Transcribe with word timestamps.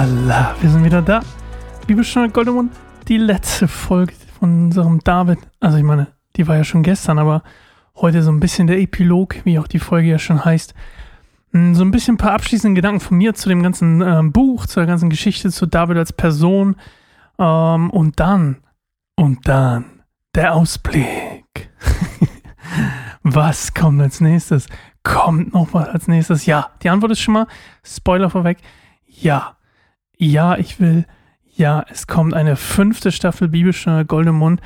Tralala, 0.00 0.56
wir 0.62 0.70
sind 0.70 0.82
wieder 0.82 1.02
da. 1.02 1.20
Liebe 1.86 2.04
Stunde 2.04 2.30
Goldemund, 2.30 2.72
die 3.06 3.18
letzte 3.18 3.68
Folge 3.68 4.14
von 4.38 4.64
unserem 4.64 5.00
David. 5.00 5.40
Also 5.60 5.76
ich 5.76 5.84
meine, 5.84 6.06
die 6.36 6.48
war 6.48 6.56
ja 6.56 6.64
schon 6.64 6.82
gestern, 6.82 7.18
aber 7.18 7.42
heute 7.96 8.22
so 8.22 8.32
ein 8.32 8.40
bisschen 8.40 8.66
der 8.66 8.78
Epilog, 8.78 9.44
wie 9.44 9.58
auch 9.58 9.68
die 9.68 9.78
Folge 9.78 10.08
ja 10.08 10.18
schon 10.18 10.42
heißt. 10.42 10.72
Hm, 11.52 11.74
so 11.74 11.84
ein 11.84 11.90
bisschen 11.90 12.14
ein 12.14 12.16
paar 12.16 12.32
abschließende 12.32 12.76
Gedanken 12.76 13.00
von 13.00 13.18
mir 13.18 13.34
zu 13.34 13.50
dem 13.50 13.62
ganzen 13.62 14.00
ähm, 14.00 14.32
Buch, 14.32 14.64
zu 14.64 14.80
der 14.80 14.86
ganzen 14.86 15.10
Geschichte, 15.10 15.50
zu 15.50 15.66
David 15.66 15.98
als 15.98 16.14
Person. 16.14 16.76
Ähm, 17.38 17.90
und 17.90 18.20
dann, 18.20 18.62
und 19.16 19.46
dann, 19.46 19.84
der 20.34 20.54
Ausblick. 20.54 21.68
was 23.22 23.74
kommt 23.74 24.00
als 24.00 24.22
nächstes? 24.22 24.66
Kommt 25.02 25.52
noch 25.52 25.74
was 25.74 25.88
als 25.88 26.08
nächstes? 26.08 26.46
Ja, 26.46 26.70
die 26.82 26.88
Antwort 26.88 27.12
ist 27.12 27.20
schon 27.20 27.34
mal, 27.34 27.46
Spoiler 27.84 28.30
vorweg, 28.30 28.56
ja. 29.04 29.58
Ja, 30.22 30.58
ich 30.58 30.78
will, 30.78 31.06
ja, 31.46 31.82
es 31.88 32.06
kommt 32.06 32.34
eine 32.34 32.56
fünfte 32.56 33.10
Staffel 33.10 33.48
Bibelstunde 33.48 34.04
Goldemund. 34.04 34.60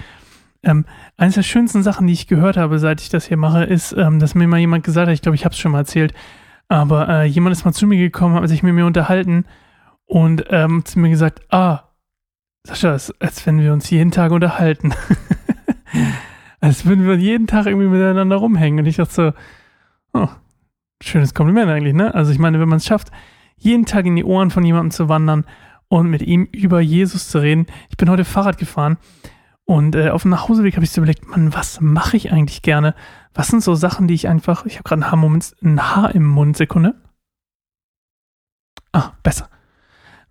Ähm, 0.64 0.84
eines 1.16 1.36
der 1.36 1.45
schönsten 1.45 1.84
Sachen, 1.84 2.08
die 2.08 2.12
ich 2.12 2.26
gehört 2.26 2.56
habe, 2.56 2.80
seit 2.80 3.00
ich 3.00 3.08
das 3.08 3.26
hier 3.26 3.36
mache, 3.36 3.62
ist, 3.62 3.92
ähm, 3.96 4.18
dass 4.18 4.34
mir 4.34 4.48
mal 4.48 4.59
jemand 4.59 4.82
gesagt 4.82 5.06
hat, 5.06 5.14
ich 5.14 5.22
glaube, 5.22 5.36
ich 5.36 5.45
habe 5.45 5.52
es 5.52 5.59
schon 5.60 5.70
mal 5.70 5.78
erzählt, 5.78 6.12
aber 6.66 7.09
äh, 7.09 7.24
jemand 7.26 7.54
ist 7.54 7.64
mal 7.64 7.72
zu 7.72 7.86
mir 7.86 7.98
gekommen, 7.98 8.34
hat 8.34 8.48
sich 8.48 8.64
mit 8.64 8.74
mir 8.74 8.84
unterhalten 8.84 9.45
und 10.06 10.45
ähm, 10.48 10.84
zu 10.84 10.98
mir 10.98 11.10
gesagt, 11.10 11.40
ah, 11.52 11.84
Sascha, 12.64 12.90
als, 12.90 13.14
als 13.20 13.46
wenn 13.46 13.60
wir 13.60 13.73
uns 13.73 13.88
jeden 13.90 14.10
Tag 14.10 14.32
unterhalten. 14.32 14.92
als 16.60 16.84
würden 16.84 17.06
wir 17.06 17.14
jeden 17.14 17.46
Tag 17.46 17.66
irgendwie 17.66 17.86
miteinander 17.86 18.36
rumhängen. 18.36 18.80
Und 18.80 18.86
ich 18.86 18.96
dachte 18.96 19.14
so, 19.14 19.32
oh, 20.18 20.29
schönes 21.01 21.32
Kompliment 21.32 21.70
eigentlich, 21.70 21.95
ne? 21.95 22.12
Also 22.12 22.32
ich 22.32 22.40
meine, 22.40 22.59
wenn 22.59 22.68
man 22.68 22.79
es 22.79 22.86
schafft, 22.86 23.12
jeden 23.65 23.87
Tag 23.87 24.07
in 24.07 24.16
die 24.16 24.24
Ohren 24.24 24.51
von 24.51 24.65
jemandem 24.65 24.90
zu 24.90 25.09
wandern 25.09 25.45
und 25.88 26.09
mit 26.09 26.23
ihm 26.23 26.48
über 26.52 26.80
Jesus 26.80 27.29
zu 27.29 27.38
reden. 27.38 27.66
Ich 27.90 27.96
bin 27.96 28.10
heute 28.10 28.24
Fahrrad 28.24 28.59
gefahren 28.59 28.98
und 29.65 29.95
äh, 29.95 30.10
auf 30.10 30.23
dem 30.23 30.30
Nachhauseweg 30.30 30.74
habe 30.74 30.84
ich 30.84 30.90
so 30.90 31.01
überlegt, 31.01 31.26
Mann, 31.26 31.54
was 31.54 31.80
mache 31.80 32.16
ich 32.16 32.32
eigentlich 32.32 32.62
gerne? 32.62 32.95
Was 33.32 33.48
sind 33.48 33.62
so 33.62 33.74
Sachen, 33.74 34.07
die 34.07 34.15
ich 34.15 34.29
einfach, 34.29 34.66
ich 34.66 34.74
habe 34.79 34.85
gerade 34.85 35.04
ein 35.10 35.42
ein 35.62 35.80
Haar 35.80 36.15
im 36.15 36.26
Mund, 36.26 36.57
Sekunde. 36.57 36.95
Ah, 38.92 39.12
besser. 39.23 39.48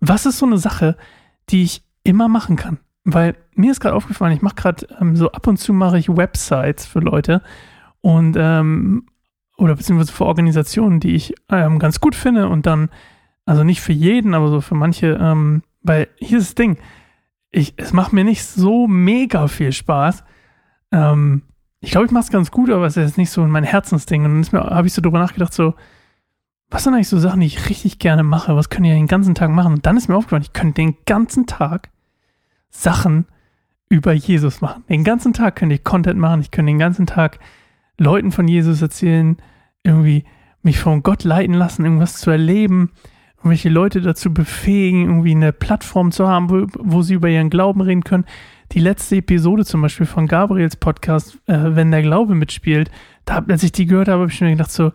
Was 0.00 0.26
ist 0.26 0.38
so 0.38 0.46
eine 0.46 0.58
Sache, 0.58 0.96
die 1.50 1.64
ich 1.64 1.84
immer 2.04 2.28
machen 2.28 2.56
kann? 2.56 2.78
Weil 3.04 3.36
mir 3.54 3.72
ist 3.72 3.80
gerade 3.80 3.96
aufgefallen, 3.96 4.32
ich 4.32 4.42
mache 4.42 4.54
gerade 4.54 4.86
ähm, 5.00 5.16
so 5.16 5.32
ab 5.32 5.46
und 5.46 5.58
zu 5.58 5.72
mache 5.72 5.98
ich 5.98 6.08
Websites 6.08 6.86
für 6.86 7.00
Leute 7.00 7.42
und 8.00 8.36
ähm, 8.38 9.06
oder 9.56 9.76
beziehungsweise 9.76 10.12
für 10.12 10.24
Organisationen, 10.24 11.00
die 11.00 11.14
ich 11.14 11.34
ähm, 11.48 11.78
ganz 11.78 12.00
gut 12.00 12.14
finde 12.14 12.48
und 12.48 12.66
dann 12.66 12.90
also 13.46 13.64
nicht 13.64 13.80
für 13.80 13.92
jeden, 13.92 14.34
aber 14.34 14.48
so 14.48 14.60
für 14.60 14.74
manche, 14.74 15.18
ähm, 15.20 15.62
weil 15.82 16.08
hier 16.16 16.38
ist 16.38 16.48
das 16.48 16.54
Ding, 16.54 16.78
ich, 17.50 17.74
es 17.76 17.92
macht 17.92 18.12
mir 18.12 18.24
nicht 18.24 18.44
so 18.44 18.88
mega 18.88 19.46
viel 19.48 19.72
Spaß. 19.72 20.24
Ähm, 20.92 21.42
ich 21.80 21.90
glaube, 21.90 22.06
ich 22.06 22.12
mache 22.12 22.24
es 22.24 22.30
ganz 22.30 22.50
gut, 22.50 22.70
aber 22.70 22.86
es 22.86 22.96
ist 22.96 23.18
nicht 23.18 23.30
so 23.30 23.44
mein 23.46 23.64
Herzensding. 23.64 24.24
Und 24.24 24.52
dann 24.52 24.60
habe 24.70 24.86
ich 24.86 24.94
so 24.94 25.02
drüber 25.02 25.18
nachgedacht, 25.18 25.52
so, 25.52 25.74
was 26.70 26.84
sind 26.84 26.94
eigentlich 26.94 27.08
so 27.08 27.18
Sachen, 27.18 27.40
die 27.40 27.46
ich 27.46 27.68
richtig 27.68 27.98
gerne 27.98 28.22
mache? 28.22 28.56
Was 28.56 28.70
können 28.70 28.86
ich 28.86 28.92
den 28.92 29.06
ganzen 29.06 29.34
Tag 29.34 29.50
machen? 29.50 29.74
Und 29.74 29.86
dann 29.86 29.96
ist 29.96 30.08
mir 30.08 30.16
aufgefallen, 30.16 30.42
ich 30.42 30.54
könnte 30.54 30.80
den 30.80 30.96
ganzen 31.04 31.46
Tag 31.46 31.90
Sachen 32.70 33.26
über 33.88 34.12
Jesus 34.12 34.60
machen. 34.60 34.82
Den 34.88 35.04
ganzen 35.04 35.34
Tag 35.34 35.56
könnte 35.56 35.74
ich 35.74 35.84
Content 35.84 36.18
machen, 36.18 36.40
ich 36.40 36.50
könnte 36.50 36.70
den 36.70 36.78
ganzen 36.78 37.06
Tag 37.06 37.38
Leuten 37.98 38.32
von 38.32 38.48
Jesus 38.48 38.82
erzählen, 38.82 39.36
irgendwie 39.84 40.24
mich 40.62 40.80
von 40.80 41.02
Gott 41.02 41.22
leiten 41.22 41.54
lassen, 41.54 41.84
irgendwas 41.84 42.16
zu 42.16 42.30
erleben 42.30 42.90
irgendwelche 43.44 43.68
Leute 43.68 44.00
dazu 44.00 44.32
befähigen, 44.32 45.04
irgendwie 45.04 45.32
eine 45.32 45.52
Plattform 45.52 46.12
zu 46.12 46.26
haben, 46.26 46.48
wo, 46.48 46.66
wo, 46.78 47.02
sie 47.02 47.12
über 47.12 47.28
ihren 47.28 47.50
Glauben 47.50 47.82
reden 47.82 48.02
können. 48.02 48.24
Die 48.72 48.78
letzte 48.78 49.16
Episode 49.16 49.66
zum 49.66 49.82
Beispiel 49.82 50.06
von 50.06 50.26
Gabriels 50.26 50.76
Podcast, 50.76 51.38
äh, 51.44 51.58
wenn 51.58 51.90
der 51.90 52.00
Glaube 52.00 52.34
mitspielt, 52.34 52.90
da, 53.26 53.44
als 53.46 53.62
ich 53.62 53.72
die 53.72 53.84
gehört 53.84 54.08
habe, 54.08 54.22
habe 54.22 54.32
ich 54.32 54.40
mir 54.40 54.50
gedacht 54.50 54.72
so, 54.72 54.92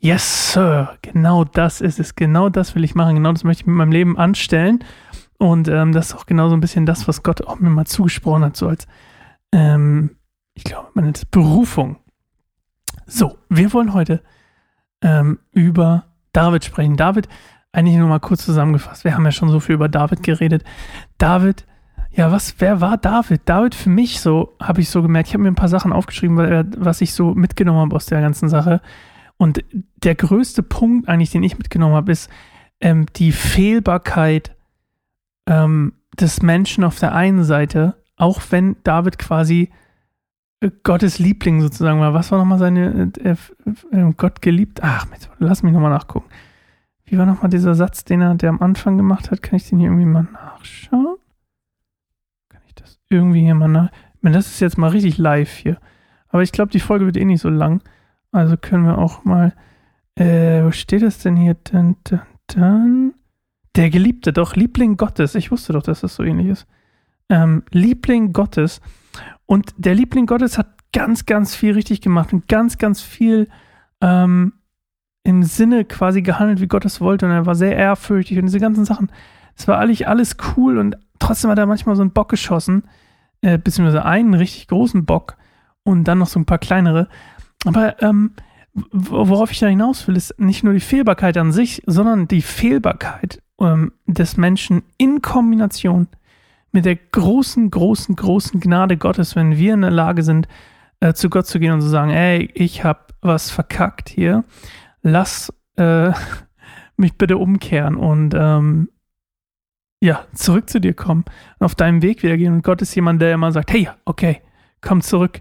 yes, 0.00 0.54
Sir, 0.54 0.96
genau 1.02 1.44
das 1.44 1.82
ist 1.82 2.00
es, 2.00 2.16
genau 2.16 2.48
das 2.48 2.74
will 2.74 2.82
ich 2.82 2.94
machen, 2.94 3.16
genau 3.16 3.32
das 3.32 3.44
möchte 3.44 3.64
ich 3.64 3.66
mit 3.66 3.76
meinem 3.76 3.92
Leben 3.92 4.16
anstellen. 4.16 4.82
Und 5.36 5.68
ähm, 5.68 5.92
das 5.92 6.06
ist 6.08 6.14
auch 6.14 6.24
genau 6.24 6.48
so 6.48 6.54
ein 6.54 6.62
bisschen 6.62 6.86
das, 6.86 7.06
was 7.06 7.22
Gott 7.22 7.46
auch 7.46 7.58
mir 7.58 7.68
mal 7.68 7.84
zugesprochen 7.84 8.42
hat, 8.42 8.56
so 8.56 8.68
als, 8.68 8.86
ähm, 9.52 10.16
ich 10.54 10.64
glaube, 10.64 10.88
man 10.94 11.04
nennt 11.04 11.18
es 11.18 11.26
Berufung. 11.26 11.96
So, 13.04 13.36
wir 13.50 13.70
wollen 13.74 13.92
heute 13.92 14.22
ähm, 15.02 15.40
über 15.52 16.06
David 16.32 16.64
sprechen. 16.64 16.96
David 16.96 17.28
eigentlich 17.72 17.96
nur 17.96 18.08
mal 18.08 18.20
kurz 18.20 18.44
zusammengefasst. 18.44 19.04
Wir 19.04 19.14
haben 19.14 19.24
ja 19.24 19.32
schon 19.32 19.48
so 19.48 19.60
viel 19.60 19.74
über 19.74 19.88
David 19.88 20.22
geredet. 20.22 20.62
David, 21.18 21.66
ja, 22.10 22.30
was, 22.30 22.56
wer 22.58 22.80
war 22.80 22.98
David? 22.98 23.42
David 23.46 23.74
für 23.74 23.88
mich 23.88 24.20
so, 24.20 24.54
habe 24.60 24.82
ich 24.82 24.90
so 24.90 25.02
gemerkt. 25.02 25.28
Ich 25.28 25.34
habe 25.34 25.42
mir 25.42 25.50
ein 25.50 25.56
paar 25.56 25.68
Sachen 25.68 25.92
aufgeschrieben, 25.92 26.36
weil, 26.36 26.66
was 26.76 27.00
ich 27.00 27.14
so 27.14 27.34
mitgenommen 27.34 27.80
habe 27.80 27.96
aus 27.96 28.06
der 28.06 28.20
ganzen 28.20 28.50
Sache. 28.50 28.82
Und 29.38 29.64
der 30.04 30.14
größte 30.14 30.62
Punkt 30.62 31.08
eigentlich, 31.08 31.30
den 31.30 31.42
ich 31.42 31.58
mitgenommen 31.58 31.94
habe, 31.94 32.12
ist 32.12 32.30
ähm, 32.80 33.06
die 33.16 33.32
Fehlbarkeit 33.32 34.54
ähm, 35.46 35.94
des 36.20 36.42
Menschen 36.42 36.84
auf 36.84 36.98
der 36.98 37.14
einen 37.14 37.44
Seite, 37.44 37.94
auch 38.16 38.40
wenn 38.50 38.76
David 38.84 39.18
quasi 39.18 39.70
äh, 40.60 40.70
Gottes 40.82 41.18
Liebling 41.18 41.62
sozusagen 41.62 42.00
war. 42.00 42.12
Was 42.12 42.30
war 42.30 42.38
nochmal 42.38 42.58
seine 42.58 43.10
äh, 43.24 43.30
äh, 43.30 44.12
Gott 44.16 44.42
geliebt? 44.42 44.80
Ach, 44.82 45.06
lass 45.38 45.62
mich 45.62 45.72
nochmal 45.72 45.90
nachgucken. 45.90 46.28
Wie 47.04 47.18
war 47.18 47.26
nochmal 47.26 47.50
dieser 47.50 47.74
Satz, 47.74 48.04
den 48.04 48.20
er 48.20 48.34
der 48.34 48.50
am 48.50 48.60
Anfang 48.60 48.96
gemacht 48.96 49.30
hat? 49.30 49.42
Kann 49.42 49.56
ich 49.56 49.68
den 49.68 49.78
hier 49.78 49.88
irgendwie 49.88 50.06
mal 50.06 50.26
nachschauen? 50.32 51.16
Kann 52.48 52.62
ich 52.66 52.74
das 52.74 52.98
irgendwie 53.08 53.40
hier 53.40 53.54
mal 53.54 53.68
nach... 53.68 53.90
Ich 54.14 54.22
meine, 54.22 54.36
das 54.36 54.46
ist 54.46 54.60
jetzt 54.60 54.78
mal 54.78 54.90
richtig 54.90 55.18
live 55.18 55.50
hier. 55.50 55.78
Aber 56.28 56.42
ich 56.42 56.52
glaube, 56.52 56.70
die 56.70 56.80
Folge 56.80 57.06
wird 57.06 57.16
eh 57.16 57.24
nicht 57.24 57.42
so 57.42 57.50
lang. 57.50 57.82
Also 58.30 58.56
können 58.56 58.84
wir 58.84 58.98
auch 58.98 59.24
mal... 59.24 59.54
Äh, 60.14 60.64
wo 60.64 60.70
steht 60.70 61.02
es 61.02 61.18
denn 61.18 61.36
hier? 61.36 61.54
Dun, 61.54 61.96
dun, 62.04 62.20
dun. 62.46 63.14
Der 63.76 63.90
Geliebte, 63.90 64.32
doch, 64.32 64.54
Liebling 64.56 64.96
Gottes. 64.96 65.34
Ich 65.34 65.50
wusste 65.50 65.72
doch, 65.72 65.82
dass 65.82 66.02
das 66.02 66.14
so 66.14 66.22
ähnlich 66.22 66.48
ist. 66.48 66.66
Ähm, 67.28 67.62
Liebling 67.70 68.32
Gottes. 68.32 68.80
Und 69.46 69.74
der 69.78 69.94
Liebling 69.94 70.26
Gottes 70.26 70.58
hat 70.58 70.68
ganz, 70.92 71.26
ganz 71.26 71.54
viel 71.54 71.72
richtig 71.72 72.00
gemacht 72.00 72.32
und 72.32 72.48
ganz, 72.48 72.78
ganz 72.78 73.00
viel 73.00 73.48
ähm, 74.00 74.52
im 75.24 75.42
Sinne 75.42 75.84
quasi 75.84 76.22
gehandelt, 76.22 76.60
wie 76.60 76.68
Gott 76.68 76.84
es 76.84 77.00
wollte. 77.00 77.26
Und 77.26 77.32
er 77.32 77.46
war 77.46 77.54
sehr 77.54 77.76
ehrfürchtig 77.76 78.38
und 78.38 78.46
diese 78.46 78.60
ganzen 78.60 78.84
Sachen. 78.84 79.10
Es 79.56 79.68
war 79.68 79.78
eigentlich 79.78 80.08
alles 80.08 80.36
cool 80.56 80.78
und 80.78 80.96
trotzdem 81.18 81.50
hat 81.50 81.58
er 81.58 81.66
manchmal 81.66 81.96
so 81.96 82.02
einen 82.02 82.12
Bock 82.12 82.28
geschossen, 82.28 82.84
äh, 83.42 83.58
beziehungsweise 83.58 84.04
einen 84.04 84.34
richtig 84.34 84.68
großen 84.68 85.04
Bock 85.04 85.36
und 85.84 86.04
dann 86.04 86.18
noch 86.18 86.26
so 86.26 86.40
ein 86.40 86.46
paar 86.46 86.58
kleinere. 86.58 87.08
Aber 87.64 88.02
ähm, 88.02 88.32
worauf 88.90 89.52
ich 89.52 89.60
da 89.60 89.66
hinaus 89.66 90.08
will, 90.08 90.16
ist 90.16 90.38
nicht 90.40 90.64
nur 90.64 90.72
die 90.72 90.80
Fehlbarkeit 90.80 91.36
an 91.36 91.52
sich, 91.52 91.82
sondern 91.86 92.26
die 92.26 92.42
Fehlbarkeit 92.42 93.42
ähm, 93.60 93.92
des 94.06 94.36
Menschen 94.36 94.82
in 94.96 95.22
Kombination 95.22 96.08
mit 96.72 96.86
der 96.86 96.96
großen, 96.96 97.70
großen, 97.70 98.16
großen 98.16 98.58
Gnade 98.60 98.96
Gottes, 98.96 99.36
wenn 99.36 99.58
wir 99.58 99.74
in 99.74 99.82
der 99.82 99.90
Lage 99.90 100.22
sind, 100.22 100.48
äh, 101.00 101.12
zu 101.12 101.28
Gott 101.28 101.46
zu 101.46 101.60
gehen 101.60 101.72
und 101.72 101.82
zu 101.82 101.88
sagen, 101.88 102.10
ey, 102.10 102.50
ich 102.54 102.82
habe 102.82 103.00
was 103.20 103.50
verkackt 103.50 104.08
hier 104.08 104.42
lass 105.02 105.52
äh, 105.76 106.12
mich 106.96 107.14
bitte 107.18 107.36
umkehren 107.36 107.96
und 107.96 108.34
ähm, 108.34 108.88
ja, 110.00 110.26
zurück 110.34 110.68
zu 110.68 110.80
dir 110.80 110.94
kommen 110.94 111.24
und 111.58 111.64
auf 111.64 111.76
deinem 111.76 112.02
Weg 112.02 112.22
wieder 112.24 112.36
gehen. 112.36 112.52
Und 112.52 112.64
Gott 112.64 112.82
ist 112.82 112.94
jemand, 112.94 113.22
der 113.22 113.34
immer 113.34 113.52
sagt, 113.52 113.72
hey, 113.72 113.88
okay, 114.04 114.42
komm 114.80 115.00
zurück, 115.00 115.40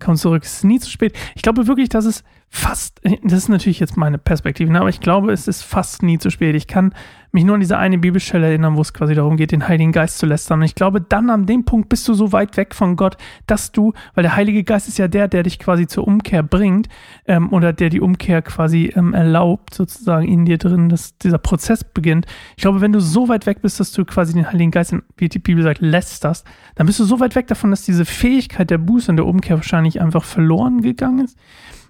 komm 0.00 0.16
zurück. 0.16 0.42
Es 0.42 0.54
ist 0.54 0.64
nie 0.64 0.80
zu 0.80 0.90
spät. 0.90 1.16
Ich 1.36 1.42
glaube 1.42 1.68
wirklich, 1.68 1.88
dass 1.88 2.06
es 2.06 2.24
fast, 2.52 3.00
das 3.22 3.38
ist 3.38 3.48
natürlich 3.48 3.78
jetzt 3.78 3.96
meine 3.96 4.18
Perspektive, 4.18 4.72
ne, 4.72 4.80
aber 4.80 4.88
ich 4.88 5.00
glaube, 5.00 5.32
es 5.32 5.46
ist 5.46 5.62
fast 5.62 6.02
nie 6.02 6.18
zu 6.18 6.30
spät. 6.30 6.56
Ich 6.56 6.66
kann 6.66 6.92
mich 7.30 7.44
nur 7.44 7.54
an 7.54 7.60
diese 7.60 7.78
eine 7.78 7.96
Bibelstelle 7.96 8.48
erinnern, 8.48 8.76
wo 8.76 8.80
es 8.80 8.92
quasi 8.92 9.14
darum 9.14 9.36
geht, 9.36 9.52
den 9.52 9.68
Heiligen 9.68 9.92
Geist 9.92 10.18
zu 10.18 10.26
lästern. 10.26 10.58
Und 10.58 10.64
ich 10.64 10.74
glaube, 10.74 11.00
dann 11.00 11.30
an 11.30 11.46
dem 11.46 11.64
Punkt 11.64 11.88
bist 11.88 12.08
du 12.08 12.14
so 12.14 12.32
weit 12.32 12.56
weg 12.56 12.74
von 12.74 12.96
Gott, 12.96 13.16
dass 13.46 13.70
du, 13.70 13.92
weil 14.14 14.22
der 14.22 14.34
Heilige 14.34 14.64
Geist 14.64 14.88
ist 14.88 14.98
ja 14.98 15.06
der, 15.06 15.28
der 15.28 15.44
dich 15.44 15.60
quasi 15.60 15.86
zur 15.86 16.08
Umkehr 16.08 16.42
bringt 16.42 16.88
ähm, 17.26 17.52
oder 17.52 17.72
der 17.72 17.88
die 17.88 18.00
Umkehr 18.00 18.42
quasi 18.42 18.92
ähm, 18.96 19.14
erlaubt, 19.14 19.74
sozusagen 19.74 20.26
in 20.26 20.44
dir 20.44 20.58
drin, 20.58 20.88
dass 20.88 21.16
dieser 21.18 21.38
Prozess 21.38 21.84
beginnt. 21.84 22.26
Ich 22.56 22.62
glaube, 22.62 22.80
wenn 22.80 22.92
du 22.92 23.00
so 23.00 23.28
weit 23.28 23.46
weg 23.46 23.62
bist, 23.62 23.78
dass 23.78 23.92
du 23.92 24.04
quasi 24.04 24.32
den 24.32 24.50
Heiligen 24.50 24.72
Geist, 24.72 24.92
wie 25.16 25.28
die 25.28 25.38
Bibel 25.38 25.62
sagt, 25.62 25.80
lästerst, 25.80 26.44
dann 26.74 26.88
bist 26.88 26.98
du 26.98 27.04
so 27.04 27.20
weit 27.20 27.36
weg 27.36 27.46
davon, 27.46 27.70
dass 27.70 27.82
diese 27.82 28.04
Fähigkeit 28.04 28.70
der 28.70 28.78
Buße 28.78 29.08
und 29.08 29.18
der 29.18 29.26
Umkehr 29.26 29.54
wahrscheinlich 29.56 30.00
einfach 30.00 30.24
verloren 30.24 30.82
gegangen 30.82 31.26
ist. 31.26 31.38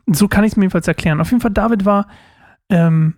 So 0.07 0.29
kann 0.29 0.45
ich 0.45 0.53
es 0.53 0.57
mir 0.57 0.65
jedenfalls 0.65 0.89
erklären. 0.89 1.21
Auf 1.21 1.31
jeden 1.31 1.41
Fall, 1.41 1.53
David 1.53 1.85
war 1.85 2.07
ähm, 2.69 3.15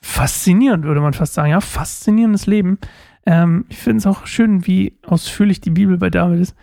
faszinierend, 0.00 0.84
würde 0.84 1.00
man 1.00 1.12
fast 1.12 1.34
sagen. 1.34 1.50
Ja, 1.50 1.60
faszinierendes 1.60 2.46
Leben. 2.46 2.78
Ähm, 3.26 3.66
ich 3.68 3.78
finde 3.78 3.98
es 3.98 4.06
auch 4.06 4.26
schön, 4.26 4.66
wie 4.66 4.98
ausführlich 5.04 5.60
die 5.60 5.70
Bibel 5.70 5.98
bei 5.98 6.10
David 6.10 6.40
ist. 6.40 6.56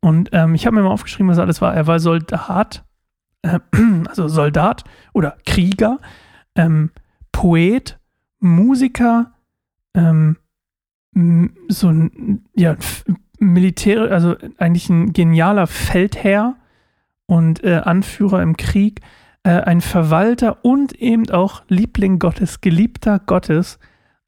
Und 0.00 0.30
ähm, 0.32 0.54
ich 0.54 0.66
habe 0.66 0.76
mir 0.76 0.82
mal 0.82 0.90
aufgeschrieben, 0.90 1.30
was 1.30 1.38
alles 1.38 1.60
war. 1.60 1.74
Er 1.74 1.86
war 1.86 2.00
Soldat, 2.00 2.84
äh, 3.42 3.60
also 4.08 4.28
Soldat 4.28 4.84
oder 5.12 5.38
Krieger, 5.46 6.00
ähm, 6.54 6.90
Poet, 7.30 7.98
Musiker, 8.40 9.32
ähm, 9.94 10.36
so 11.68 11.88
ein, 11.88 12.44
ja, 12.54 12.76
Militär, 13.38 14.10
also 14.10 14.36
eigentlich 14.58 14.88
ein 14.88 15.12
genialer 15.12 15.66
Feldherr 15.66 16.56
und 17.26 17.62
äh, 17.64 17.76
Anführer 17.84 18.42
im 18.42 18.56
Krieg, 18.56 19.00
äh, 19.44 19.50
ein 19.50 19.80
Verwalter 19.80 20.64
und 20.64 20.92
eben 20.94 21.28
auch 21.30 21.62
Liebling 21.68 22.18
Gottes, 22.18 22.60
Geliebter 22.60 23.18
Gottes, 23.18 23.78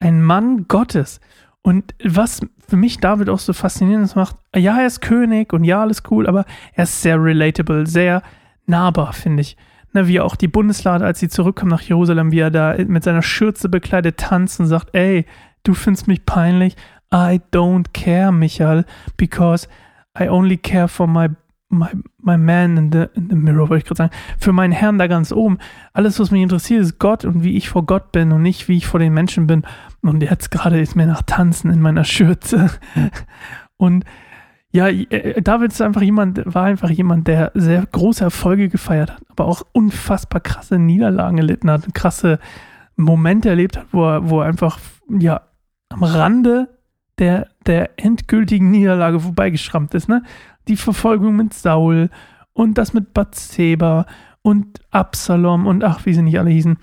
ein 0.00 0.22
Mann 0.22 0.66
Gottes. 0.68 1.20
Und 1.62 1.94
was 2.04 2.40
für 2.66 2.76
mich 2.76 2.98
David 2.98 3.28
auch 3.28 3.38
so 3.38 3.52
faszinierend 3.52 4.14
macht, 4.16 4.36
ja, 4.54 4.78
er 4.78 4.86
ist 4.86 5.00
König 5.00 5.52
und 5.52 5.64
ja, 5.64 5.80
alles 5.80 6.02
cool, 6.10 6.26
aber 6.26 6.44
er 6.74 6.84
ist 6.84 7.02
sehr 7.02 7.22
relatable, 7.22 7.86
sehr 7.86 8.22
nahbar, 8.66 9.12
finde 9.12 9.42
ich. 9.42 9.56
Ne, 9.92 10.08
wie 10.08 10.20
auch 10.20 10.34
die 10.34 10.48
Bundeslade, 10.48 11.04
als 11.04 11.20
sie 11.20 11.28
zurückkommt 11.28 11.70
nach 11.70 11.80
Jerusalem, 11.80 12.32
wie 12.32 12.40
er 12.40 12.50
da 12.50 12.74
mit 12.86 13.04
seiner 13.04 13.22
Schürze 13.22 13.68
bekleidet 13.68 14.16
tanzt 14.18 14.58
und 14.58 14.66
sagt, 14.66 14.88
ey, 14.92 15.24
du 15.62 15.72
findest 15.72 16.08
mich 16.08 16.26
peinlich, 16.26 16.74
I 17.12 17.40
don't 17.52 17.86
care, 17.92 18.32
Michael, 18.32 18.84
because 19.16 19.68
I 20.18 20.28
only 20.28 20.56
care 20.56 20.88
for 20.88 21.06
my 21.06 21.28
my, 21.68 21.88
my 22.20 22.36
man 22.36 22.76
in 22.76 22.92
the, 22.92 23.06
in 23.14 23.28
the 23.30 23.36
mirror, 23.36 23.68
wollte 23.68 23.78
ich 23.78 23.84
gerade 23.84 23.98
sagen, 23.98 24.14
für 24.38 24.52
meinen 24.52 24.72
Herrn 24.72 24.98
da 24.98 25.06
ganz 25.06 25.32
oben. 25.32 25.58
Alles, 25.92 26.20
was 26.20 26.30
mich 26.30 26.42
interessiert, 26.42 26.82
ist 26.82 26.98
Gott 26.98 27.24
und 27.24 27.42
wie 27.44 27.56
ich 27.56 27.68
vor 27.68 27.84
Gott 27.84 28.12
bin 28.12 28.32
und 28.32 28.42
nicht, 28.42 28.68
wie 28.68 28.76
ich 28.76 28.86
vor 28.86 29.00
den 29.00 29.14
Menschen 29.14 29.46
bin. 29.46 29.62
Und 30.02 30.22
jetzt 30.22 30.50
gerade 30.50 30.80
ist 30.80 30.96
mir 30.96 31.06
nach 31.06 31.22
Tanzen 31.22 31.70
in 31.70 31.80
meiner 31.80 32.04
Schürze. 32.04 32.70
und 33.76 34.04
ja, 34.70 34.88
äh, 34.88 35.40
David 35.40 35.72
ist 35.72 35.82
einfach 35.82 36.02
jemand, 36.02 36.42
war 36.52 36.64
einfach 36.64 36.90
jemand, 36.90 37.28
der 37.28 37.52
sehr 37.54 37.84
große 37.86 38.24
Erfolge 38.24 38.68
gefeiert 38.68 39.12
hat, 39.12 39.22
aber 39.30 39.46
auch 39.46 39.62
unfassbar 39.72 40.40
krasse 40.40 40.78
Niederlagen 40.78 41.38
erlitten 41.38 41.70
hat, 41.70 41.94
krasse 41.94 42.40
Momente 42.96 43.48
erlebt 43.48 43.76
hat, 43.76 43.86
wo 43.92 44.04
er, 44.04 44.28
wo 44.28 44.40
er 44.40 44.46
einfach, 44.46 44.78
ja, 45.08 45.42
am 45.90 46.02
Rande 46.02 46.68
der, 47.18 47.48
der 47.66 47.90
endgültigen 47.96 48.70
Niederlage 48.70 49.20
vorbeigeschrammt 49.20 49.94
ist, 49.94 50.08
ne? 50.08 50.24
Die 50.68 50.76
Verfolgung 50.76 51.36
mit 51.36 51.54
Saul 51.54 52.10
und 52.52 52.78
das 52.78 52.94
mit 52.94 53.14
Bathseba 53.14 54.06
und 54.42 54.80
Absalom 54.90 55.66
und 55.66 55.84
ach, 55.84 56.06
wie 56.06 56.14
sie 56.14 56.22
nicht 56.22 56.38
alle 56.38 56.50
hießen. 56.50 56.78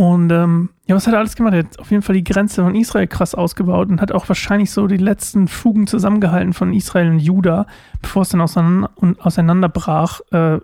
Und 0.00 0.32
ähm, 0.32 0.70
ja, 0.86 0.94
was 0.96 1.06
hat 1.06 1.12
er 1.12 1.20
alles 1.20 1.36
gemacht? 1.36 1.52
Er 1.52 1.64
hat 1.64 1.78
auf 1.78 1.90
jeden 1.90 2.02
Fall 2.02 2.14
die 2.14 2.24
Grenze 2.24 2.62
von 2.62 2.74
Israel 2.74 3.06
krass 3.06 3.34
ausgebaut 3.34 3.90
und 3.90 4.00
hat 4.00 4.12
auch 4.12 4.26
wahrscheinlich 4.28 4.70
so 4.70 4.86
die 4.86 4.96
letzten 4.96 5.46
Fugen 5.46 5.86
zusammengehalten 5.86 6.54
von 6.54 6.72
Israel 6.72 7.10
und 7.10 7.18
Juda, 7.18 7.66
bevor 8.00 8.22
es 8.22 8.30
dann 8.30 8.40
auseinander, 8.40 8.90
auseinanderbrach 9.18 10.20
äh, 10.32 10.54
äh, 10.54 10.60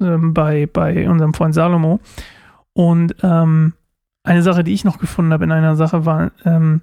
bei, 0.00 0.66
bei 0.66 1.08
unserem 1.08 1.34
Freund 1.34 1.54
Salomo. 1.54 2.00
Und 2.72 3.14
ähm, 3.22 3.74
eine 4.24 4.42
Sache, 4.42 4.64
die 4.64 4.72
ich 4.72 4.84
noch 4.84 4.98
gefunden 4.98 5.32
habe 5.32 5.44
in 5.44 5.52
einer 5.52 5.76
Sache, 5.76 6.04
war, 6.04 6.32
ähm, 6.44 6.82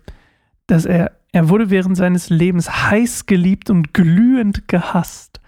dass 0.67 0.85
er, 0.85 1.11
er 1.37 1.49
wurde 1.49 1.69
während 1.69 1.95
seines 1.95 2.31
Lebens 2.31 2.89
heiß 2.89 3.27
geliebt 3.27 3.69
und 3.69 3.93
glühend 3.93 4.67
gehasst. 4.67 5.39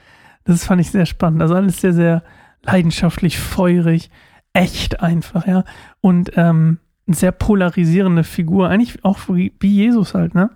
Das 0.44 0.64
fand 0.64 0.82
ich 0.82 0.92
sehr 0.92 1.08
spannend. 1.08 1.42
Also 1.42 1.56
alles 1.56 1.82
sehr, 1.82 1.94
sehr 1.94 2.24
leidenschaftlich, 2.62 3.40
feurig, 3.40 4.12
echt 4.54 5.00
einfach, 5.02 5.48
ja. 5.48 5.64
Und 6.00 6.34
ähm, 6.36 6.78
sehr 7.08 7.32
polarisierende 7.32 8.24
Figur, 8.24 8.70
eigentlich 8.70 9.04
auch 9.04 9.18
wie, 9.30 9.52
Jesus 9.64 10.14
halt, 10.14 10.36
ne? 10.36 10.52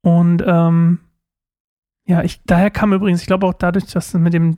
Und 0.00 0.42
ähm, 0.46 1.00
ja, 2.06 2.22
ich, 2.22 2.40
daher 2.46 2.70
kam 2.70 2.94
übrigens, 2.94 3.20
ich 3.20 3.26
glaube 3.26 3.46
auch 3.46 3.52
dadurch, 3.52 3.84
dass 3.88 4.14
mit 4.14 4.32
dem 4.32 4.56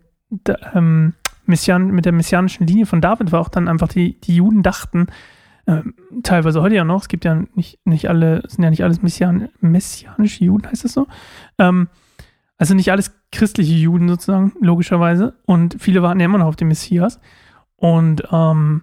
ähm, 0.75 1.15
Messian, 1.45 1.91
mit 1.91 2.05
der 2.05 2.13
messianischen 2.13 2.69
Linie 2.69 2.87
von 2.87 3.01
David 3.01 3.33
war 3.33 3.41
auch 3.41 3.49
dann 3.49 3.67
einfach 3.67 3.89
die, 3.89 4.21
die 4.21 4.37
Juden 4.37 4.63
dachten, 4.63 5.09
ähm, 5.69 5.95
teilweise 6.23 6.63
heute 6.63 6.77
ja 6.77 6.85
noch, 6.85 7.03
es 7.03 7.09
gibt 7.09 7.27
ja 7.27 7.45
nicht, 7.55 7.79
nicht 7.85 8.09
alle, 8.09 8.43
sind 8.49 8.65
ja 8.65 8.71
nicht 8.71 8.83
alles 8.83 9.03
Messian, 9.03 9.51
messianische 9.61 10.45
Juden, 10.45 10.67
heißt 10.67 10.85
das 10.85 10.95
so? 10.95 11.07
Ähm, 11.59 11.89
also 12.57 12.75
nicht 12.75 12.91
alles 12.91 13.15
christliche 13.31 13.75
Juden 13.75 14.09
sozusagen, 14.09 14.55
logischerweise. 14.61 15.35
Und 15.45 15.77
viele 15.79 16.03
warten 16.03 16.21
ja 16.21 16.25
immer 16.25 16.39
noch 16.39 16.47
auf 16.47 16.57
den 16.57 16.69
Messias. 16.69 17.21
Und, 17.77 18.23
ähm, 18.33 18.83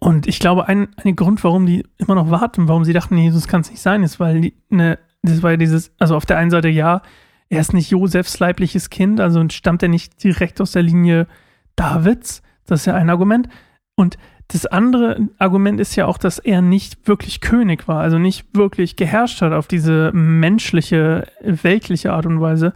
und 0.00 0.26
ich 0.26 0.40
glaube, 0.40 0.66
ein, 0.66 0.88
ein 0.96 1.14
Grund, 1.14 1.44
warum 1.44 1.64
die 1.64 1.86
immer 1.96 2.16
noch 2.16 2.30
warten, 2.30 2.66
warum 2.66 2.84
sie 2.84 2.92
dachten, 2.92 3.16
Jesus 3.16 3.46
kann 3.46 3.60
es 3.60 3.70
nicht 3.70 3.80
sein, 3.80 4.02
ist, 4.02 4.18
weil 4.18 4.40
die, 4.40 4.54
ne, 4.68 4.98
das 5.22 5.44
war 5.44 5.52
ja 5.52 5.56
dieses, 5.56 5.92
also 6.00 6.16
auf 6.16 6.26
der 6.26 6.38
einen 6.38 6.50
Seite 6.50 6.68
ja, 6.68 7.02
er 7.48 7.60
ist 7.60 7.72
nicht 7.72 7.90
Josefs 7.90 8.40
leibliches 8.40 8.90
Kind, 8.90 9.20
also 9.20 9.48
stammt 9.48 9.82
er 9.84 9.88
nicht 9.88 10.24
direkt 10.24 10.60
aus 10.60 10.72
der 10.72 10.82
Linie 10.82 11.28
Davids. 11.76 12.42
Das 12.66 12.80
ist 12.80 12.86
ja 12.86 12.94
ein 12.94 13.10
Argument. 13.10 13.48
Und 13.94 14.18
das 14.52 14.66
andere 14.66 15.28
Argument 15.38 15.80
ist 15.80 15.96
ja 15.96 16.06
auch, 16.06 16.18
dass 16.18 16.38
er 16.38 16.60
nicht 16.60 17.08
wirklich 17.08 17.40
König 17.40 17.88
war, 17.88 18.00
also 18.00 18.18
nicht 18.18 18.54
wirklich 18.54 18.96
geherrscht 18.96 19.40
hat 19.40 19.52
auf 19.52 19.66
diese 19.66 20.12
menschliche, 20.12 21.26
weltliche 21.40 22.12
Art 22.12 22.26
und 22.26 22.40
Weise, 22.40 22.74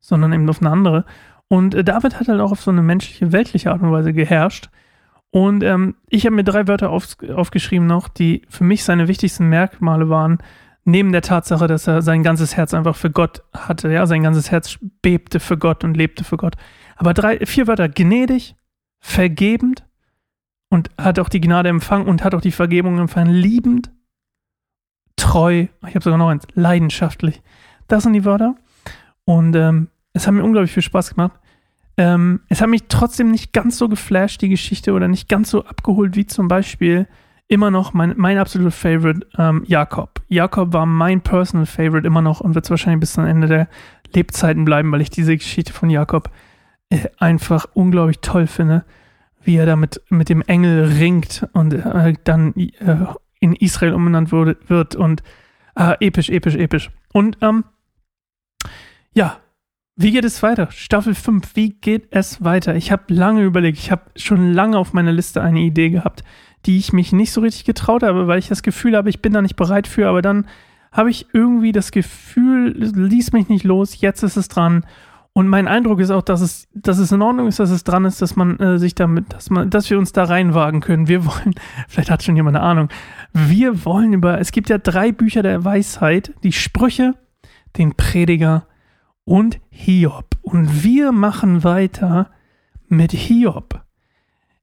sondern 0.00 0.32
eben 0.32 0.48
auf 0.48 0.60
eine 0.60 0.70
andere. 0.70 1.04
Und 1.46 1.74
äh, 1.74 1.84
David 1.84 2.18
hat 2.18 2.26
halt 2.26 2.40
auch 2.40 2.50
auf 2.50 2.60
so 2.60 2.72
eine 2.72 2.82
menschliche, 2.82 3.30
weltliche 3.30 3.70
Art 3.70 3.82
und 3.82 3.92
Weise 3.92 4.12
geherrscht. 4.12 4.68
Und 5.30 5.62
ähm, 5.62 5.94
ich 6.08 6.26
habe 6.26 6.34
mir 6.34 6.44
drei 6.44 6.66
Wörter 6.66 6.90
auf, 6.90 7.16
aufgeschrieben 7.34 7.86
noch, 7.86 8.08
die 8.08 8.42
für 8.48 8.64
mich 8.64 8.82
seine 8.82 9.06
wichtigsten 9.06 9.48
Merkmale 9.48 10.08
waren, 10.08 10.38
neben 10.84 11.12
der 11.12 11.22
Tatsache, 11.22 11.68
dass 11.68 11.86
er 11.86 12.02
sein 12.02 12.24
ganzes 12.24 12.56
Herz 12.56 12.74
einfach 12.74 12.96
für 12.96 13.10
Gott 13.10 13.44
hatte, 13.52 13.92
ja, 13.92 14.06
sein 14.06 14.24
ganzes 14.24 14.50
Herz 14.50 14.78
bebte 15.02 15.38
für 15.38 15.56
Gott 15.56 15.84
und 15.84 15.96
lebte 15.96 16.24
für 16.24 16.36
Gott. 16.36 16.56
Aber 16.96 17.14
drei, 17.14 17.38
vier 17.46 17.68
Wörter, 17.68 17.88
gnädig, 17.88 18.56
vergebend, 18.98 19.84
und 20.72 20.90
hat 20.96 21.18
auch 21.18 21.28
die 21.28 21.42
Gnade 21.42 21.68
empfangen 21.68 22.06
und 22.06 22.24
hat 22.24 22.34
auch 22.34 22.40
die 22.40 22.50
Vergebung 22.50 22.98
empfangen, 22.98 23.34
liebend, 23.34 23.90
treu, 25.16 25.66
ich 25.86 25.94
habe 25.94 26.02
sogar 26.02 26.16
noch 26.16 26.30
eins, 26.30 26.46
leidenschaftlich. 26.54 27.42
Das 27.88 28.04
sind 28.04 28.14
die 28.14 28.24
Wörter. 28.24 28.54
Und 29.26 29.54
ähm, 29.54 29.88
es 30.14 30.26
hat 30.26 30.32
mir 30.32 30.42
unglaublich 30.42 30.72
viel 30.72 30.82
Spaß 30.82 31.10
gemacht. 31.10 31.38
Ähm, 31.98 32.40
es 32.48 32.62
hat 32.62 32.70
mich 32.70 32.84
trotzdem 32.88 33.30
nicht 33.30 33.52
ganz 33.52 33.76
so 33.76 33.86
geflasht, 33.90 34.40
die 34.40 34.48
Geschichte, 34.48 34.94
oder 34.94 35.08
nicht 35.08 35.28
ganz 35.28 35.50
so 35.50 35.62
abgeholt, 35.62 36.16
wie 36.16 36.24
zum 36.24 36.48
Beispiel 36.48 37.06
immer 37.48 37.70
noch 37.70 37.92
mein, 37.92 38.14
mein 38.16 38.38
absoluter 38.38 38.70
Favorite, 38.70 39.26
ähm, 39.36 39.64
Jakob. 39.66 40.22
Jakob 40.28 40.72
war 40.72 40.86
mein 40.86 41.20
personal 41.20 41.66
Favorite 41.66 42.06
immer 42.06 42.22
noch 42.22 42.40
und 42.40 42.54
wird 42.54 42.64
es 42.64 42.70
wahrscheinlich 42.70 43.00
bis 43.00 43.12
zum 43.12 43.26
Ende 43.26 43.46
der 43.46 43.68
Lebzeiten 44.14 44.64
bleiben, 44.64 44.90
weil 44.90 45.02
ich 45.02 45.10
diese 45.10 45.36
Geschichte 45.36 45.74
von 45.74 45.90
Jakob 45.90 46.30
äh, 46.88 47.10
einfach 47.18 47.66
unglaublich 47.74 48.20
toll 48.20 48.46
finde 48.46 48.86
wie 49.44 49.56
er 49.56 49.66
da 49.66 49.76
mit, 49.76 50.00
mit 50.08 50.28
dem 50.28 50.42
Engel 50.42 50.84
ringt 50.84 51.46
und 51.52 51.72
äh, 51.72 52.14
dann 52.24 52.54
äh, 52.56 52.70
in 53.40 53.54
Israel 53.54 53.94
umbenannt 53.94 54.32
wurde, 54.32 54.56
wird 54.68 54.94
und 54.94 55.22
äh, 55.76 55.94
episch, 56.06 56.30
episch, 56.30 56.54
episch. 56.54 56.90
Und 57.12 57.38
ähm, 57.40 57.64
ja, 59.14 59.40
wie 59.96 60.10
geht 60.10 60.24
es 60.24 60.42
weiter? 60.42 60.68
Staffel 60.70 61.14
5, 61.14 61.54
wie 61.54 61.70
geht 61.70 62.08
es 62.10 62.42
weiter? 62.42 62.74
Ich 62.76 62.90
habe 62.92 63.12
lange 63.12 63.42
überlegt, 63.42 63.78
ich 63.78 63.90
habe 63.90 64.02
schon 64.16 64.52
lange 64.52 64.78
auf 64.78 64.92
meiner 64.92 65.12
Liste 65.12 65.42
eine 65.42 65.60
Idee 65.60 65.90
gehabt, 65.90 66.24
die 66.64 66.78
ich 66.78 66.92
mich 66.92 67.12
nicht 67.12 67.32
so 67.32 67.40
richtig 67.40 67.64
getraut 67.64 68.02
habe, 68.02 68.26
weil 68.26 68.38
ich 68.38 68.48
das 68.48 68.62
Gefühl 68.62 68.96
habe, 68.96 69.10
ich 69.10 69.20
bin 69.20 69.32
da 69.32 69.42
nicht 69.42 69.56
bereit 69.56 69.86
für, 69.86 70.08
aber 70.08 70.22
dann 70.22 70.46
habe 70.92 71.10
ich 71.10 71.26
irgendwie 71.32 71.72
das 71.72 71.90
Gefühl, 71.90 72.74
ließ 72.76 73.32
mich 73.32 73.48
nicht 73.48 73.64
los, 73.64 74.00
jetzt 74.00 74.22
ist 74.22 74.36
es 74.36 74.48
dran 74.48 74.84
und 75.34 75.48
mein 75.48 75.66
Eindruck 75.66 76.00
ist 76.00 76.10
auch, 76.10 76.22
dass 76.22 76.42
es, 76.42 76.68
dass 76.74 76.98
es 76.98 77.10
in 77.10 77.22
Ordnung 77.22 77.46
ist, 77.46 77.58
dass 77.58 77.70
es 77.70 77.84
dran 77.84 78.04
ist, 78.04 78.20
dass 78.20 78.36
man 78.36 78.58
äh, 78.60 78.78
sich 78.78 78.94
damit, 78.94 79.32
dass 79.32 79.48
man, 79.48 79.70
dass 79.70 79.88
wir 79.88 79.98
uns 79.98 80.12
da 80.12 80.24
reinwagen 80.24 80.80
können. 80.80 81.08
Wir 81.08 81.24
wollen, 81.24 81.54
vielleicht 81.88 82.10
hat 82.10 82.22
schon 82.22 82.36
jemand 82.36 82.56
eine 82.56 82.66
Ahnung. 82.66 82.88
Wir 83.32 83.84
wollen 83.86 84.12
über, 84.12 84.38
es 84.38 84.52
gibt 84.52 84.68
ja 84.68 84.76
drei 84.76 85.10
Bücher 85.10 85.42
der 85.42 85.64
Weisheit, 85.64 86.34
die 86.42 86.52
Sprüche, 86.52 87.14
den 87.78 87.94
Prediger 87.94 88.66
und 89.24 89.58
Hiob. 89.70 90.36
Und 90.42 90.84
wir 90.84 91.12
machen 91.12 91.64
weiter 91.64 92.30
mit 92.88 93.12
Hiob. 93.12 93.80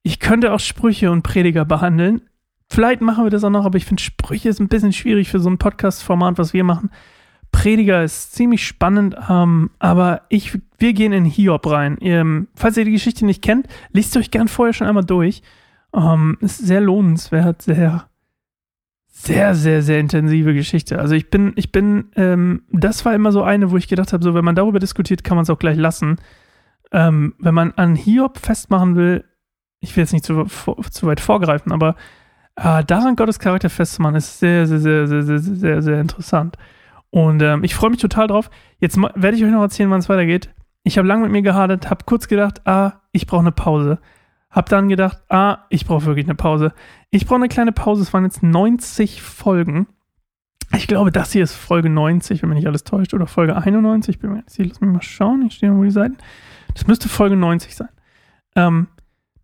Ich 0.03 0.19
könnte 0.19 0.53
auch 0.53 0.59
Sprüche 0.59 1.09
und 1.09 1.23
Prediger 1.23 1.65
behandeln. 1.65 2.21
Vielleicht 2.69 3.01
machen 3.01 3.23
wir 3.23 3.31
das 3.31 3.43
auch 3.43 3.49
noch, 3.49 3.65
aber 3.65 3.77
ich 3.77 3.85
finde 3.85 4.03
Sprüche 4.03 4.49
ist 4.49 4.59
ein 4.59 4.67
bisschen 4.67 4.93
schwierig 4.93 5.29
für 5.29 5.39
so 5.39 5.49
ein 5.49 5.57
Podcast-Format, 5.57 6.37
was 6.37 6.53
wir 6.53 6.63
machen. 6.63 6.91
Prediger 7.51 8.03
ist 8.03 8.33
ziemlich 8.33 8.65
spannend, 8.65 9.15
ähm, 9.29 9.71
aber 9.79 10.21
ich, 10.29 10.57
wir 10.77 10.93
gehen 10.93 11.13
in 11.13 11.25
Hiob 11.25 11.65
rein. 11.69 11.97
Ähm, 12.01 12.47
falls 12.55 12.77
ihr 12.77 12.85
die 12.85 12.91
Geschichte 12.91 13.25
nicht 13.25 13.41
kennt, 13.41 13.67
liest 13.91 14.15
euch 14.17 14.31
gern 14.31 14.47
vorher 14.47 14.73
schon 14.73 14.87
einmal 14.87 15.05
durch. 15.05 15.41
Ähm, 15.93 16.37
ist 16.41 16.59
sehr 16.59 16.81
lohnenswert, 16.81 17.63
sehr, 17.63 18.07
sehr, 19.07 19.55
sehr, 19.55 19.81
sehr 19.81 19.99
intensive 19.99 20.53
Geschichte. 20.53 20.99
Also 20.99 21.15
ich 21.15 21.29
bin, 21.29 21.53
ich 21.55 21.71
bin, 21.71 22.09
ähm, 22.15 22.61
das 22.71 23.03
war 23.03 23.13
immer 23.15 23.31
so 23.31 23.43
eine, 23.43 23.71
wo 23.71 23.77
ich 23.77 23.87
gedacht 23.87 24.13
habe, 24.13 24.23
so 24.23 24.33
wenn 24.33 24.45
man 24.45 24.55
darüber 24.55 24.79
diskutiert, 24.79 25.23
kann 25.23 25.35
man 25.35 25.43
es 25.43 25.49
auch 25.49 25.59
gleich 25.59 25.77
lassen. 25.77 26.17
Ähm, 26.91 27.33
wenn 27.39 27.53
man 27.53 27.71
an 27.73 27.95
Hiob 27.95 28.37
festmachen 28.37 28.95
will, 28.95 29.25
ich 29.79 29.95
will 29.95 30.03
jetzt 30.03 30.13
nicht 30.13 30.25
zu, 30.25 30.45
zu 30.91 31.07
weit 31.07 31.19
vorgreifen, 31.19 31.71
aber 31.71 31.95
äh, 32.55 32.83
daran 32.83 33.15
Gottes 33.15 33.39
Charakter 33.39 33.69
festzumachen, 33.69 34.15
ist 34.15 34.39
sehr, 34.39 34.67
sehr, 34.67 34.79
sehr, 34.79 35.07
sehr, 35.07 35.23
sehr, 35.23 35.39
sehr, 35.39 35.81
sehr 35.81 36.01
interessant. 36.01 36.57
Und 37.11 37.41
ähm, 37.41 37.63
ich 37.63 37.75
freue 37.75 37.89
mich 37.89 37.99
total 37.99 38.27
drauf. 38.27 38.49
Jetzt 38.79 38.97
werde 38.97 39.35
ich 39.35 39.43
euch 39.43 39.51
noch 39.51 39.61
erzählen, 39.61 39.89
wann 39.89 39.99
es 39.99 40.09
weitergeht. 40.09 40.53
Ich 40.83 40.97
habe 40.97 41.07
lange 41.07 41.23
mit 41.23 41.31
mir 41.31 41.41
gehadert, 41.41 41.89
habe 41.89 42.05
kurz 42.05 42.27
gedacht, 42.27 42.65
ah, 42.65 43.01
ich 43.11 43.27
brauche 43.27 43.41
eine 43.41 43.51
Pause. 43.51 43.99
Hab 44.49 44.69
dann 44.69 44.89
gedacht, 44.89 45.19
ah, 45.29 45.65
ich 45.69 45.85
brauche 45.85 46.05
wirklich 46.05 46.25
eine 46.25 46.35
Pause. 46.35 46.73
Ich 47.11 47.25
brauche 47.25 47.37
eine 47.37 47.49
kleine 47.49 47.71
Pause. 47.71 48.01
Es 48.01 48.13
waren 48.13 48.23
jetzt 48.23 48.41
90 48.41 49.21
Folgen. 49.21 49.87
Ich 50.75 50.87
glaube, 50.87 51.11
das 51.11 51.31
hier 51.31 51.43
ist 51.43 51.55
Folge 51.55 51.89
90, 51.89 52.41
wenn 52.41 52.49
mich 52.49 52.57
nicht 52.59 52.67
alles 52.67 52.83
täuscht, 52.83 53.13
oder 53.13 53.27
Folge 53.27 53.55
91. 53.55 54.15
Ich 54.15 54.21
bin 54.21 54.31
mir 54.31 54.43
hier, 54.49 54.65
lass 54.65 54.81
mich 54.81 54.91
mal 54.91 55.01
schauen. 55.01 55.45
Ich 55.47 55.55
stehe 55.55 55.75
wo 55.75 55.83
die 55.83 55.91
Seiten. 55.91 56.17
Das 56.73 56.87
müsste 56.87 57.09
Folge 57.09 57.35
90 57.35 57.75
sein. 57.75 57.89
Ähm, 58.55 58.87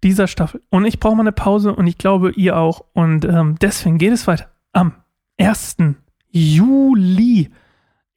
dieser 0.04 0.28
Staffel. 0.28 0.62
Und 0.70 0.86
ich 0.86 1.00
brauche 1.00 1.16
mal 1.16 1.24
eine 1.24 1.32
Pause 1.32 1.76
und 1.76 1.88
ich 1.88 1.98
glaube, 1.98 2.32
ihr 2.32 2.58
auch. 2.58 2.86
Und 2.94 3.26
ähm, 3.26 3.56
deswegen 3.60 3.98
geht 3.98 4.14
es 4.14 4.28
weiter. 4.28 4.52
Am 4.72 4.94
1. 5.40 5.78
Juli. 6.36 7.50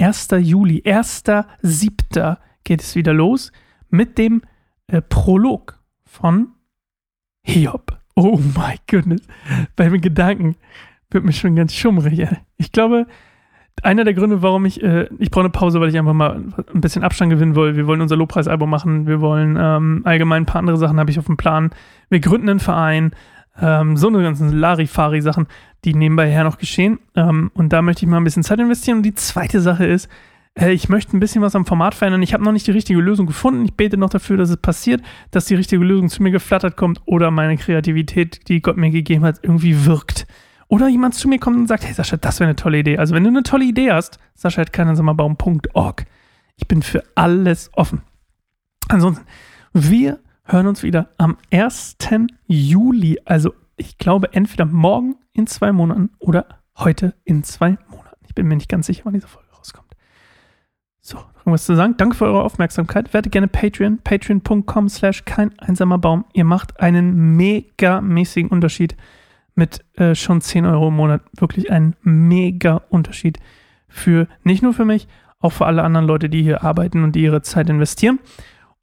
1. 0.00 0.28
Juli, 0.40 0.82
1.7. 0.84 2.36
geht 2.64 2.82
es 2.82 2.96
wieder 2.96 3.14
los 3.14 3.52
mit 3.90 4.18
dem 4.18 4.42
äh, 4.88 5.00
Prolog 5.00 5.78
von 6.04 6.48
Hiob. 7.44 7.96
Oh 8.16 8.38
my 8.56 8.76
goodness. 8.90 9.22
Bei 9.76 9.88
den 9.88 10.00
Gedanken 10.00 10.56
wird 11.10 11.24
mir 11.24 11.32
schon 11.32 11.54
ganz 11.54 11.72
schummrig. 11.72 12.26
Ich 12.56 12.72
glaube, 12.72 13.06
einer 13.82 14.02
der 14.02 14.14
Gründe, 14.14 14.42
warum 14.42 14.66
ich, 14.66 14.82
äh, 14.82 15.08
ich 15.20 15.30
brauche 15.30 15.44
eine 15.44 15.50
Pause, 15.50 15.80
weil 15.80 15.88
ich 15.88 15.98
einfach 15.98 16.12
mal 16.12 16.42
ein 16.74 16.80
bisschen 16.80 17.04
Abstand 17.04 17.30
gewinnen 17.30 17.54
will. 17.54 17.76
Wir 17.76 17.86
wollen 17.86 18.00
unser 18.00 18.16
Lobpreisalbum 18.16 18.68
machen. 18.68 19.06
Wir 19.06 19.20
wollen 19.20 19.56
ähm, 19.56 20.02
allgemein 20.04 20.42
ein 20.42 20.46
paar 20.46 20.58
andere 20.58 20.76
Sachen 20.76 20.98
habe 20.98 21.12
ich 21.12 21.20
auf 21.20 21.26
dem 21.26 21.36
Plan. 21.36 21.70
Wir 22.10 22.18
gründen 22.18 22.48
einen 22.48 22.58
Verein. 22.58 23.12
Ähm, 23.60 23.96
so 23.96 24.08
eine 24.08 24.22
ganzen 24.22 24.52
Larifari-Sachen, 24.52 25.46
die 25.84 25.94
nebenbei 25.94 26.30
her 26.30 26.44
noch 26.44 26.58
geschehen. 26.58 26.98
Ähm, 27.14 27.50
und 27.54 27.72
da 27.72 27.82
möchte 27.82 28.04
ich 28.04 28.10
mal 28.10 28.18
ein 28.18 28.24
bisschen 28.24 28.44
Zeit 28.44 28.60
investieren. 28.60 28.98
Und 28.98 29.02
die 29.02 29.14
zweite 29.14 29.60
Sache 29.60 29.86
ist, 29.86 30.08
äh, 30.58 30.72
ich 30.72 30.88
möchte 30.88 31.16
ein 31.16 31.20
bisschen 31.20 31.42
was 31.42 31.54
am 31.54 31.66
Format 31.66 31.94
verändern. 31.94 32.22
Ich 32.22 32.34
habe 32.34 32.44
noch 32.44 32.52
nicht 32.52 32.66
die 32.66 32.72
richtige 32.72 33.00
Lösung 33.00 33.26
gefunden. 33.26 33.64
Ich 33.64 33.74
bete 33.74 33.96
noch 33.96 34.10
dafür, 34.10 34.36
dass 34.36 34.50
es 34.50 34.56
passiert, 34.56 35.02
dass 35.30 35.46
die 35.46 35.54
richtige 35.54 35.82
Lösung 35.84 36.08
zu 36.08 36.22
mir 36.22 36.30
geflattert 36.30 36.76
kommt 36.76 37.00
oder 37.06 37.30
meine 37.30 37.56
Kreativität, 37.56 38.48
die 38.48 38.60
Gott 38.60 38.76
mir 38.76 38.90
gegeben 38.90 39.24
hat, 39.24 39.40
irgendwie 39.42 39.84
wirkt. 39.84 40.26
Oder 40.68 40.88
jemand 40.88 41.14
zu 41.14 41.28
mir 41.28 41.38
kommt 41.38 41.56
und 41.56 41.66
sagt, 41.66 41.84
hey 41.84 41.94
Sascha, 41.94 42.18
das 42.18 42.40
wäre 42.40 42.48
eine 42.48 42.56
tolle 42.56 42.78
Idee. 42.78 42.98
Also 42.98 43.14
wenn 43.14 43.24
du 43.24 43.30
eine 43.30 43.42
tolle 43.42 43.64
Idee 43.64 43.90
hast, 43.90 44.18
Sascha 44.34 44.60
hat 44.60 44.72
keinen 44.72 44.96
Sommerbaum.org. 44.96 46.04
Ich 46.56 46.68
bin 46.68 46.82
für 46.82 47.02
alles 47.14 47.70
offen. 47.72 48.02
Ansonsten, 48.88 49.24
wir 49.72 50.18
hören 50.48 50.66
uns 50.66 50.82
wieder 50.82 51.08
am 51.18 51.36
1. 51.52 51.96
Juli. 52.46 53.20
Also 53.24 53.54
ich 53.76 53.98
glaube 53.98 54.32
entweder 54.32 54.64
morgen 54.64 55.16
in 55.32 55.46
zwei 55.46 55.72
Monaten 55.72 56.10
oder 56.18 56.46
heute 56.76 57.14
in 57.24 57.44
zwei 57.44 57.78
Monaten. 57.88 58.24
Ich 58.26 58.34
bin 58.34 58.48
mir 58.48 58.56
nicht 58.56 58.68
ganz 58.68 58.86
sicher, 58.86 59.02
wann 59.04 59.14
diese 59.14 59.28
Folge 59.28 59.48
so, 61.08 61.16
irgendwas 61.38 61.64
zu 61.64 61.74
sagen. 61.74 61.94
Danke 61.96 62.16
für 62.16 62.26
eure 62.26 62.42
Aufmerksamkeit. 62.42 63.14
Werdet 63.14 63.32
gerne 63.32 63.48
Patreon. 63.48 63.98
Patreon.com 64.04 64.90
slash 64.90 65.24
kein 65.24 65.58
einsamer 65.58 65.96
Baum. 65.96 66.26
Ihr 66.34 66.44
macht 66.44 66.78
einen 66.80 67.34
mega 67.34 68.02
mäßigen 68.02 68.50
Unterschied 68.50 68.94
mit 69.54 69.82
äh, 69.94 70.14
schon 70.14 70.42
10 70.42 70.66
Euro 70.66 70.88
im 70.88 70.96
Monat. 70.96 71.22
Wirklich 71.34 71.70
einen 71.70 71.96
mega 72.02 72.82
Unterschied 72.90 73.38
für, 73.88 74.28
nicht 74.44 74.62
nur 74.62 74.74
für 74.74 74.84
mich, 74.84 75.08
auch 75.40 75.52
für 75.52 75.64
alle 75.64 75.82
anderen 75.82 76.06
Leute, 76.06 76.28
die 76.28 76.42
hier 76.42 76.62
arbeiten 76.62 77.02
und 77.02 77.16
die 77.16 77.22
ihre 77.22 77.40
Zeit 77.40 77.70
investieren. 77.70 78.18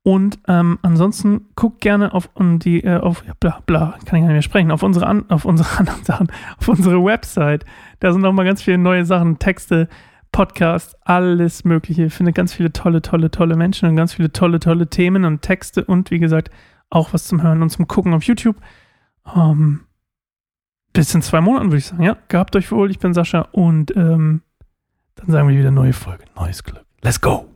Und 0.07 0.37
ähm, 0.47 0.77
ansonsten 0.83 1.47
guckt 1.55 1.81
gerne 1.81 2.13
auf 2.13 2.29
um 2.35 2.59
die, 2.59 2.83
äh, 2.83 2.99
auf, 2.99 3.23
bla, 3.39 3.63
bla, 3.65 3.97
kann 4.05 4.19
ich 4.19 4.21
gar 4.21 4.27
nicht 4.27 4.27
mehr 4.27 4.41
sprechen, 4.43 4.69
auf 4.69 4.83
unsere, 4.83 5.07
an, 5.07 5.27
auf 5.31 5.45
unsere 5.45 5.67
anderen 5.79 6.03
Sachen, 6.03 6.27
auf 6.59 6.67
unsere 6.67 7.03
Website. 7.03 7.65
Da 8.01 8.13
sind 8.13 8.21
nochmal 8.21 8.45
ganz 8.45 8.61
viele 8.61 8.77
neue 8.77 9.03
Sachen, 9.03 9.39
Texte, 9.39 9.89
Podcast, 10.31 10.95
alles 11.01 11.63
Mögliche. 11.63 12.03
Ich 12.03 12.13
finde 12.13 12.33
ganz 12.33 12.53
viele 12.53 12.71
tolle, 12.71 13.01
tolle, 13.01 13.31
tolle 13.31 13.55
Menschen 13.55 13.89
und 13.89 13.95
ganz 13.95 14.13
viele 14.13 14.31
tolle, 14.31 14.59
tolle 14.59 14.87
Themen 14.91 15.25
und 15.25 15.41
Texte 15.41 15.83
und 15.83 16.11
wie 16.11 16.19
gesagt 16.19 16.51
auch 16.91 17.11
was 17.13 17.23
zum 17.23 17.41
Hören 17.41 17.63
und 17.63 17.71
zum 17.71 17.87
Gucken 17.87 18.13
auf 18.13 18.21
YouTube. 18.21 18.57
Ähm, 19.35 19.85
bis 20.93 21.15
in 21.15 21.23
zwei 21.23 21.41
Monaten 21.41 21.69
würde 21.69 21.77
ich 21.77 21.87
sagen. 21.87 22.03
Ja, 22.03 22.15
gehabt 22.27 22.55
euch 22.55 22.71
wohl. 22.71 22.91
Ich 22.91 22.99
bin 22.99 23.15
Sascha 23.15 23.47
und 23.53 23.95
ähm, 23.95 24.43
dann 25.15 25.31
sagen 25.31 25.49
wir 25.49 25.57
wieder 25.57 25.71
neue 25.71 25.93
Folge, 25.93 26.25
neues 26.35 26.63
Glück. 26.63 26.85
Let's 27.01 27.19
go! 27.19 27.54